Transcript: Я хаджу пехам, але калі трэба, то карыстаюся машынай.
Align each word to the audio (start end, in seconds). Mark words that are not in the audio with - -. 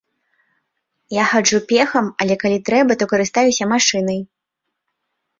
Я 1.21 1.25
хаджу 1.33 1.59
пехам, 1.71 2.05
але 2.25 2.37
калі 2.43 2.57
трэба, 2.69 2.91
то 3.01 3.05
карыстаюся 3.11 3.63
машынай. 3.75 4.17